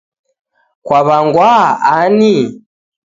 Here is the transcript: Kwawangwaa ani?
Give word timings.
Kwawangwaa 0.85 1.67
ani? 1.97 2.33